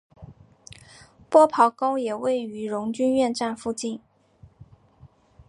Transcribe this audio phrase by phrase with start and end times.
[1.29, 4.01] 波旁宫也位于荣军院站附近。